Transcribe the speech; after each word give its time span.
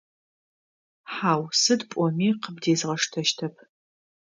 Хьау, 1.13 1.41
сыд 1.61 1.81
пӏоми 1.89 2.29
къыбдезгъэштэщтэп. 2.41 3.55